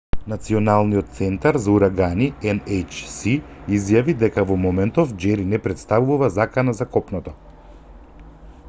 [0.31, 3.35] националниот центар за урагани nhc
[3.81, 7.39] изјави дека во моментов џери не претставува закана за копното